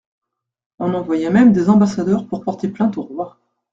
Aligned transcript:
On 0.79 0.95
envoya 0.95 1.29
même 1.29 1.53
des 1.53 1.69
ambassadeurs 1.69 2.25
pour 2.25 2.43
porter 2.43 2.69
plainte 2.69 2.97
au 2.97 3.03
roi. 3.03 3.37